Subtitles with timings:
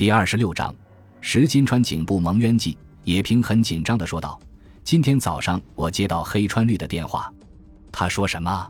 [0.00, 0.74] 第二十六章，
[1.20, 2.74] 石金川颈部蒙冤记。
[3.04, 4.40] 野平很紧张的说道
[4.82, 7.30] ：“今天早上我接到黑川绿的电话，
[7.92, 8.66] 他说什么？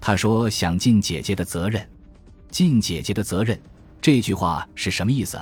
[0.00, 1.84] 他说想尽姐姐的责任，
[2.52, 3.60] 尽姐姐的责任。
[4.00, 5.40] 这句话是什么意思？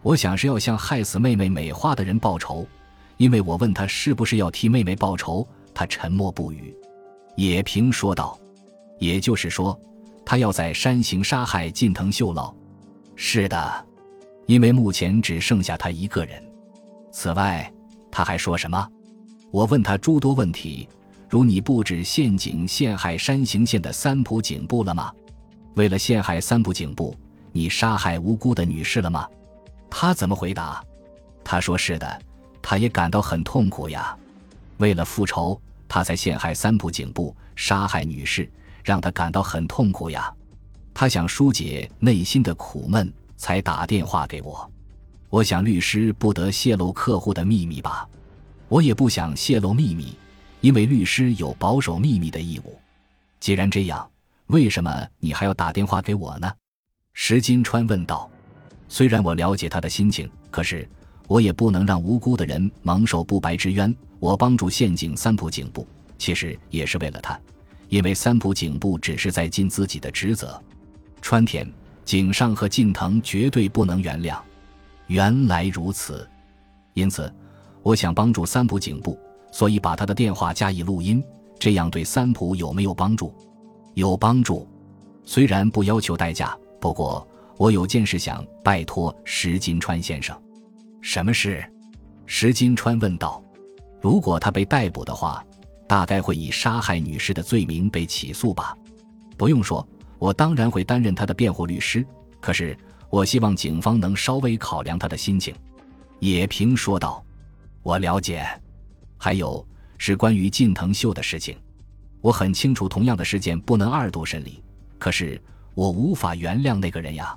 [0.00, 2.66] 我想是要向害死妹妹美花的人报仇，
[3.18, 6.74] 因为我问他是不是要替妹妹报仇，他沉默不语。”
[7.36, 8.40] 野平说道
[8.98, 9.78] ：“也就是说，
[10.24, 12.54] 他要在山行杀害近藤秀老。
[13.14, 13.88] ”“是的。”
[14.46, 16.42] 因为目前只剩下他一个人。
[17.10, 17.72] 此外，
[18.10, 18.88] 他还说什么？
[19.50, 20.88] 我问他诸多问题，
[21.28, 25.12] 如你布置陷阱陷害山形县的三浦警部了吗？
[25.74, 27.16] 为了陷害三浦警部，
[27.52, 29.28] 你杀害无辜的女士了吗？
[29.88, 30.82] 他怎么回答？
[31.44, 32.20] 他说是的，
[32.60, 34.16] 他也感到很痛苦呀。
[34.78, 38.50] 为了复仇，他才陷害三浦警部，杀害女士，
[38.82, 40.32] 让他感到很痛苦呀。
[40.92, 43.12] 他想疏解内心的苦闷。
[43.44, 44.72] 才打电话给我，
[45.28, 48.08] 我想律师不得泄露客户的秘密吧，
[48.68, 50.16] 我也不想泄露秘密，
[50.62, 52.80] 因为律师有保守秘密的义务。
[53.40, 54.10] 既然这样，
[54.46, 56.50] 为什么你还要打电话给我呢？
[57.12, 58.30] 石金川问道。
[58.88, 60.88] 虽然我了解他的心情，可是
[61.28, 63.94] 我也不能让无辜的人蒙受不白之冤。
[64.20, 65.86] 我帮助陷阱三浦警部，
[66.16, 67.38] 其实也是为了他，
[67.90, 70.58] 因为三浦警部只是在尽自己的职责。
[71.20, 71.70] 川田。
[72.04, 74.38] 井上和近藤绝对不能原谅。
[75.06, 76.28] 原来如此，
[76.92, 77.32] 因此
[77.82, 79.18] 我想帮助三浦警部，
[79.52, 81.22] 所以把他的电话加以录音。
[81.58, 83.34] 这样对三浦有没有帮助？
[83.94, 84.68] 有帮助。
[85.24, 90.36] 虽然不要求代价，不过我有件事想拜托石金川先生。
[91.00, 91.64] 什么事？
[92.26, 93.42] 石金川问道。
[94.00, 95.42] 如果他被逮捕的话，
[95.86, 98.76] 大概会以杀害女士的罪名被起诉吧？
[99.36, 99.86] 不用说。
[100.24, 102.02] 我当然会担任他的辩护律师，
[102.40, 102.74] 可是
[103.10, 105.54] 我希望警方能稍微考量他的心情。”
[106.18, 107.22] 野平说道。
[107.84, 108.42] “我了解。
[109.18, 109.62] 还有
[109.98, 111.58] 是关于近藤秀的事情，
[112.22, 114.62] 我很清楚同样的事件不能二度审理，
[114.98, 115.38] 可是
[115.74, 117.36] 我无法原谅那个人呀。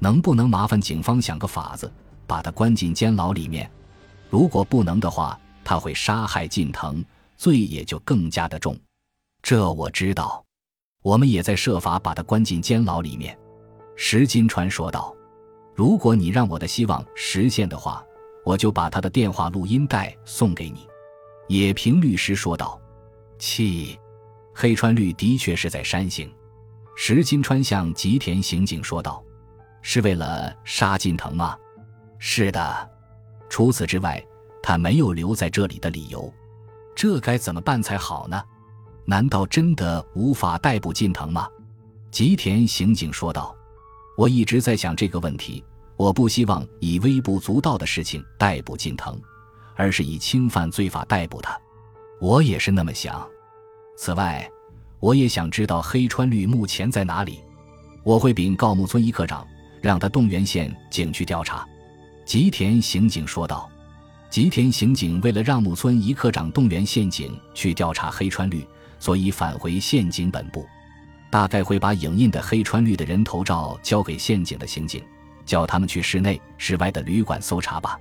[0.00, 1.88] 能不能麻烦警方想个法子，
[2.26, 3.70] 把他关进监牢里面？
[4.28, 7.04] 如果不能的话，他会杀害近藤，
[7.36, 8.76] 罪也就更加的重。
[9.42, 10.42] 这我知道。”
[11.06, 13.38] 我们也在设法把他关进监牢里面，
[13.94, 15.14] 石金川说道
[15.72, 18.04] ：“如果你让我的希望实现的话，
[18.44, 20.84] 我就把他的电话录音带送给你。”
[21.46, 22.80] 野平律师说道
[23.38, 23.96] ：“气，
[24.52, 26.28] 黑川绿的确是在山形。”
[26.98, 29.22] 石金川向吉田刑警说道
[29.82, 31.56] ：“是为了杀近藤吗
[32.18, 32.90] ？”“是的。
[33.48, 34.20] 除此之外，
[34.60, 36.28] 他没有留在这里的理由。
[36.96, 38.42] 这该怎么办才好呢？”
[39.08, 41.48] 难道真的无法逮捕近藤吗？
[42.10, 43.54] 吉田刑警说道
[44.18, 45.64] ：“我一直在想这个问题。
[45.96, 49.16] 我不希望以微不足道的事情逮捕近藤，
[49.76, 51.56] 而是以侵犯罪法逮捕他。
[52.20, 53.24] 我也是那么想。
[53.96, 54.50] 此外，
[54.98, 57.38] 我也想知道黑川绿目前在哪里。
[58.02, 59.46] 我会禀告木村一课长，
[59.80, 61.64] 让他动员县警去调查。”
[62.26, 63.70] 吉田刑警说道。
[64.28, 68.66] 吉田刑警为了让木村一课长动员县警去调查黑川绿。
[68.98, 70.66] 所以返回县警本部，
[71.30, 75.02] 大概会把影印的黑川绿的人头照交给县警的刑警，
[75.44, 77.98] 叫他们去室内、室外的旅馆搜查吧。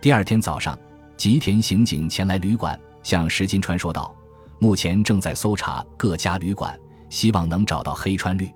[0.00, 0.78] 第二天早上，
[1.16, 4.14] 吉田刑警前来旅馆，向石金川说道
[4.60, 6.78] ：“目前正在搜查各家旅馆，
[7.10, 8.48] 希望能找到黑川绿，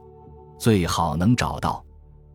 [0.59, 1.84] 最好能找到。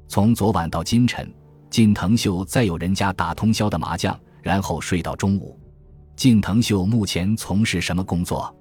[0.09, 1.33] 从昨晚到今晨，
[1.69, 5.57] 近藤秀在有人家打通宵的麻将，然后睡到中午。
[6.17, 8.53] 近藤秀目前从事什么工作？”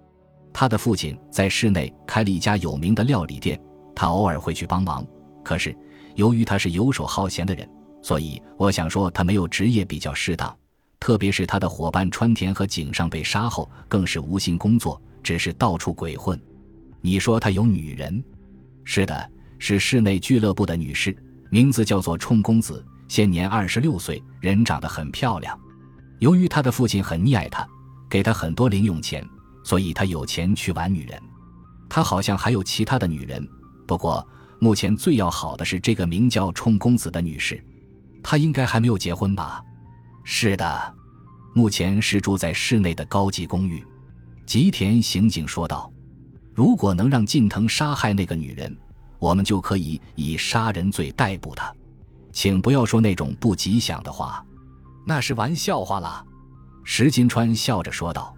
[0.59, 3.61] 他的父亲在市内开了一家有名的料理店，
[3.95, 5.07] 他偶尔会去帮忙。
[5.45, 5.77] 可是
[6.15, 7.69] 由于他是游手好闲的人，
[8.01, 10.57] 所以我想说他没有职业比较适当。
[10.99, 16.41] 特别是他的伙伴川田和井上被杀后，更是无心工作，只是到处鬼混。
[17.03, 18.25] 你说他有女人？
[18.83, 21.15] 是的，是市内俱乐部的女士，
[21.51, 25.55] 名字叫做冲公子，现年二十六岁，人长得很漂亮。
[26.19, 27.69] 由于他的父亲很溺爱他，
[28.09, 29.23] 给他很多零用钱。
[29.67, 31.21] 所以他有钱去玩女人，
[31.89, 33.45] 他好像还有其他的女人，
[33.85, 34.25] 不过
[34.61, 37.61] 目前最要好的是这个名叫冲公子的女士，
[38.23, 39.61] 她应该还没有结婚吧？
[40.23, 40.95] 是的，
[41.53, 43.85] 目前是住在市内的高级公寓。
[44.47, 45.93] 吉田刑警说道
[46.55, 48.73] ：“如果能让近藤杀害那个女人，
[49.19, 51.75] 我们就可以以杀人罪逮捕他。
[52.33, 54.47] 请不要说那种不吉祥的话，
[55.05, 56.25] 那是玩笑话了。”
[56.87, 58.33] 石金川笑着说道。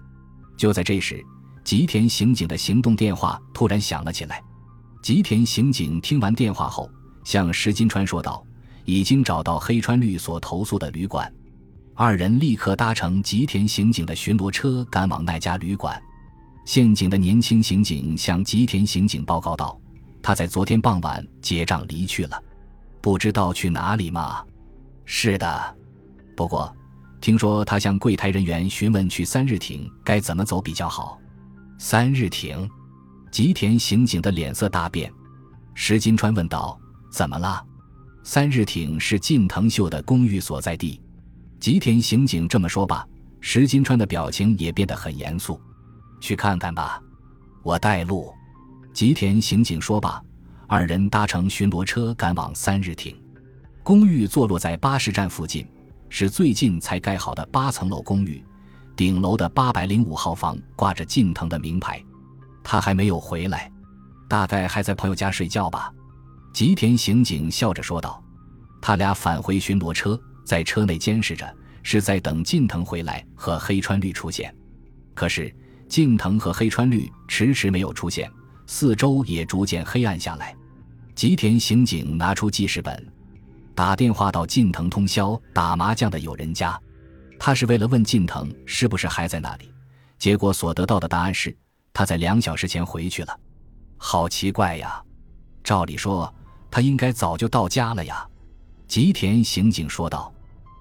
[0.59, 1.25] 就在这时，
[1.65, 4.43] 吉田刑警的行动电话突然响了起来。
[5.03, 6.91] 吉田刑警听完电话后，
[7.25, 8.45] 向石金川说道
[8.85, 11.33] ：“已经找到黑川律所投诉的旅馆。
[11.95, 16.01] 二人立刻搭乘吉田刑警的巡逻车赶往那家旅馆。
[16.65, 19.81] 县警的年轻刑警向吉田刑警报告道
[20.21, 22.43] ：“他在昨天傍晚结账离去了，
[23.01, 24.45] 不知道去哪里吗
[25.07, 25.77] ？”“是的，
[26.37, 26.75] 不过
[27.21, 31.19] 听说他向柜台人员询问去三日町该怎么走比较好。
[31.79, 32.69] ”“三日町？”
[33.31, 35.13] 吉田刑警的脸色大变。
[35.75, 36.79] 石金川问道
[37.13, 37.65] ：“怎么了
[38.25, 41.01] ？”“三日町是近藤秀的公寓所在地。”
[41.61, 43.07] 吉田刑警这么说吧，
[43.41, 45.61] 石金川的表情也变得很严肃。
[46.21, 47.01] 去看看吧，
[47.63, 48.33] 我带路。
[48.93, 50.23] 吉田刑警说罢，
[50.67, 53.17] 二人搭乘巡逻车赶往三日町。
[53.83, 55.67] 公寓坐落在巴士站附近，
[56.09, 58.45] 是最近才盖好的八层楼公寓。
[58.97, 62.03] 顶楼的八百零五号房挂着近藤的名牌，
[62.65, 63.71] 他还没有回来，
[64.29, 65.93] 大概还在朋友家睡觉吧。
[66.53, 68.23] 吉田刑警笑着说道。
[68.81, 70.21] 他俩返回巡逻车。
[70.45, 74.51] 在车内监视着，是在等近藤回来和黑川绿出现。
[75.13, 75.55] 可是
[75.91, 78.33] 近藤和黑川绿迟迟没有出现，
[78.67, 80.57] 四周也逐渐黑暗下来。
[81.15, 83.07] 吉田刑警拿出记事本，
[83.79, 86.77] 打电话到近藤通宵打麻将的友人家。
[87.39, 89.73] 他是为了问近藤是不是还在那里。
[90.19, 91.57] 结果所得到的答案是
[91.93, 93.39] 他在两小时前回去了。
[93.97, 95.01] 好奇怪呀！
[95.63, 96.35] 照理说
[96.69, 98.29] 他应该早就到家了呀。
[98.89, 100.35] 吉田刑警说道。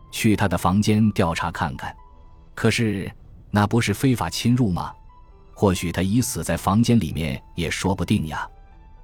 [0.10, 1.96] 去他的房间调查看看，
[2.56, 3.12] 可是
[3.52, 4.92] 那不是非法侵入吗？
[5.54, 8.50] 或许他已死在房间里面也说不定呀。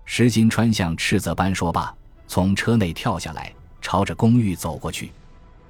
[0.03, 1.95] 石金川像斥责般说罢，
[2.25, 3.53] 从车内跳下来，
[3.93, 5.11] 朝着公寓走过去。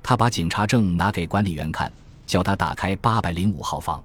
[0.02, 1.92] 他把警察证拿给管理员看，
[2.26, 4.02] 叫他打开八百零五号房。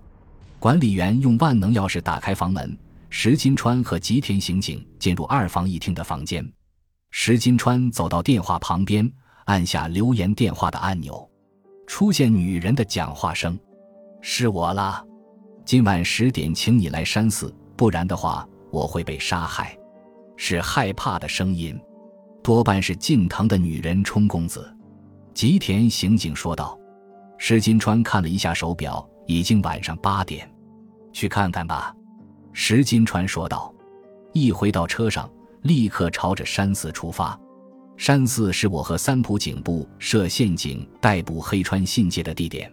[0.58, 2.76] 管理员用万能钥匙打开房门，
[3.10, 6.44] 石金川和吉田刑警进入二房一厅的房间。
[7.12, 9.08] 石金川走到电话旁边。
[9.44, 11.26] 按下留言电话的按钮，
[11.86, 13.56] 出现女人的讲话声
[14.20, 15.02] ：“是我了，
[15.64, 19.78] 今晚十点，请你来山寺，不然的话我会被杀害。”
[20.36, 21.80] 是害怕的声音，
[22.42, 24.68] 多半是近藤的女人冲公子。
[25.34, 26.78] 吉田刑警说道。
[27.40, 30.50] 石金川看了一下手表，已经晚上八点，
[31.12, 31.94] 去看看吧。
[32.52, 33.72] 石金川说道。
[34.32, 35.30] 一回到车上，
[35.62, 37.38] 立刻朝着山寺出发。
[37.96, 42.72] 山寺是我和三浦警部设陷阱逮捕黑川信介的地点，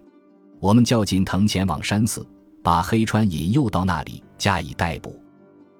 [0.59, 2.27] 我们叫近藤前往山寺，
[2.63, 5.19] 把黑川引诱到那里加以逮捕。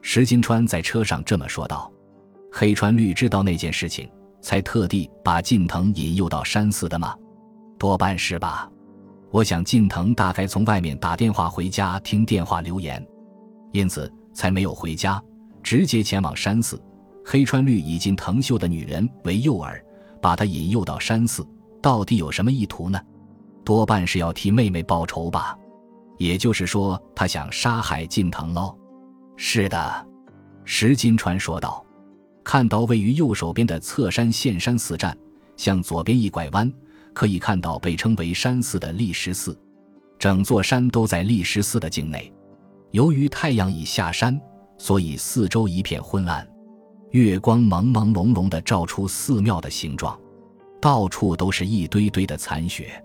[0.02, 1.92] 石金川在车上这么说道
[2.58, 4.10] ：“黑川绿知道那件事情，
[4.40, 7.14] 才特地把近藤引诱到山寺的吗？
[7.78, 8.72] 多半是吧。
[9.30, 13.06] 我想近藤大概从外面打电话回家听电话留言，
[13.74, 15.22] 因此才没有回家，
[15.62, 16.82] 直接前往山寺。”
[17.28, 19.78] 黑川绿以金藤秀的女人为诱饵，
[20.22, 21.46] 把她引诱到山寺，
[21.82, 22.98] 到底有什么意图呢？
[23.66, 25.58] 多半是要替妹妹报仇吧。
[26.18, 28.74] 也就是说，他想杀害近藤喽？
[29.36, 30.08] 是的，
[30.64, 31.85] 石金川说道。
[32.46, 35.18] 看到位于右手边的侧山县山寺站，
[35.58, 36.72] 向左边一拐弯，
[37.12, 39.60] 可以看到被称为山寺的立石寺。
[40.20, 42.32] 整座山都在立石寺的境内。
[42.92, 44.40] 由于太阳已下山，
[44.78, 46.48] 所以四周一片昏暗。
[47.10, 50.18] 月光朦朦胧胧地照出寺庙的形状，
[50.80, 53.04] 到处都是一堆堆的残雪。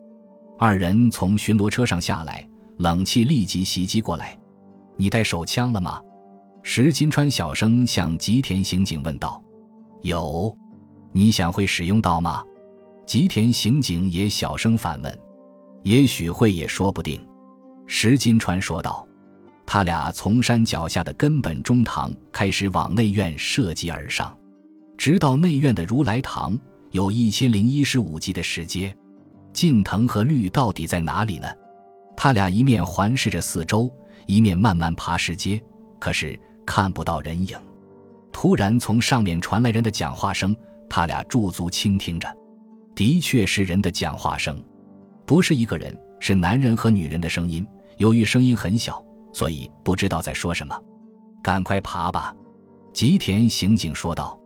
[0.59, 4.39] 二人从巡逻车上下来，冷气立即袭击过来。
[4.99, 5.99] “你带手枪了吗？”
[6.63, 9.43] 石金川小声向吉田刑警问道。
[10.03, 10.57] “有。
[11.13, 12.45] ”“你想会使用到吗？”
[13.07, 15.19] 吉田刑警也小声反问。
[15.83, 17.21] “也许会，也说不定。”
[17.87, 19.07] 石金川说道。
[19.67, 24.37] 他俩从山脚下的根本中堂开始往内院射击而上，
[24.99, 26.59] 直到内院的如来堂，
[26.91, 28.93] 有一千零一十五级的石阶。
[29.53, 31.47] 近藤和绿到底在哪里呢？
[32.17, 33.89] 他俩一面环视着四周，
[34.27, 35.63] 一面慢慢爬石阶，
[36.01, 36.37] 可是
[36.67, 37.59] 看不到人影。
[38.33, 40.55] 突然，从上面传来人的讲话声，
[40.89, 42.29] 他俩驻足倾听着，
[42.95, 44.63] 的确是人的讲话声，
[45.27, 47.67] 不是一个人，是男人和女人的声音。
[47.99, 49.05] 由于声音很小。
[49.33, 50.77] 所以不知道在说什么，
[51.41, 52.35] 赶快爬吧！”
[52.93, 54.37] 吉田刑警说道。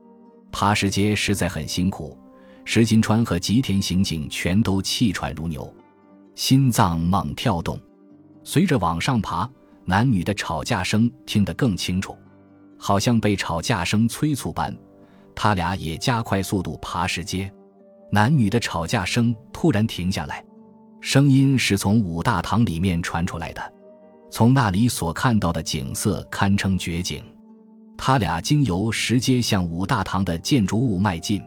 [0.52, 2.14] 爬石阶实在很辛苦，
[2.66, 5.74] 石金川和吉田刑警全都气喘如牛，
[6.34, 7.80] 心脏猛跳动。
[8.44, 9.50] 随着往上爬，
[9.86, 12.16] 男女的吵架声听得更清楚，
[12.78, 14.74] 好像被吵架声催促般。
[15.34, 17.52] 他俩也加快速度爬石阶。
[18.10, 20.44] 男女的吵架声突然停下来，
[21.00, 23.72] 声音是从五大堂里面传出来的。
[24.30, 27.22] 从那里所看到的景色堪称绝景。
[27.96, 31.42] 他俩经由石阶向五大堂的建筑物迈进，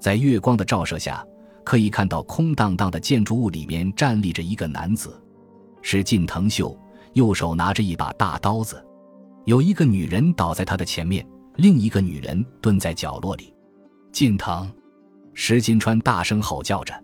[0.00, 1.24] 在月光的照射下，
[1.62, 5.18] 可以看到空荡荡的建筑物里面站立着一个男子，
[5.82, 6.76] 是近藤秀，
[7.14, 8.84] 右手拿着一把大刀子。
[9.46, 13.54] 有一个女人倒在他的前面，另一个女人蹲在角落里。
[14.12, 14.70] 近藤，
[15.32, 16.94] 石金川大声吼叫着。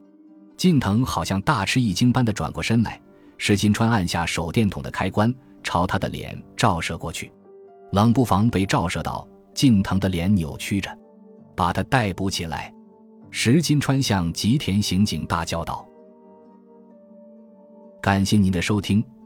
[0.57, 3.01] 近藤好像大吃一惊般的转过身来，
[3.39, 7.33] 石金川按下手电筒的开关，朝他的脸照射过去。
[7.93, 10.91] 冷不防被照射到，近藤的脸扭曲着，
[11.57, 12.73] 把他逮捕起来。
[13.31, 15.87] 石金川向吉田刑警大叫道
[18.03, 19.05] ：“感谢您的收听，